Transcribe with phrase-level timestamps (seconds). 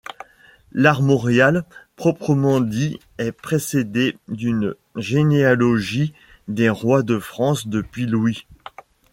[0.71, 1.63] L'armorial
[1.95, 6.15] proprement dit est précédé d'une généalogie
[6.47, 8.47] des rois de France depuis Louis.